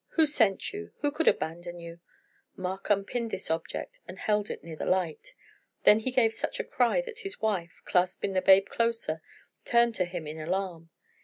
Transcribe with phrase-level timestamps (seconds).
[0.17, 0.93] Who sent you?
[1.01, 1.99] Who could abandon you?"
[2.55, 5.35] Mark unpinned this object and held it near the light.
[5.83, 9.21] Then he gave such a cry that his wife, clasping the babe closer,
[9.63, 10.89] turned to him in alarm.